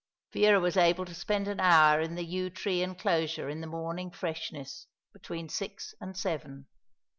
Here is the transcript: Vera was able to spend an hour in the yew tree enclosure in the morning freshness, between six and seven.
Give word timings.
Vera 0.33 0.59
was 0.59 0.77
able 0.77 1.05
to 1.05 1.13
spend 1.13 1.47
an 1.47 1.59
hour 1.59 2.01
in 2.01 2.15
the 2.15 2.23
yew 2.25 2.49
tree 2.49 2.81
enclosure 2.81 3.47
in 3.47 3.61
the 3.61 3.67
morning 3.67 4.09
freshness, 4.09 4.87
between 5.13 5.47
six 5.47 5.93
and 6.01 6.17
seven. 6.17 6.65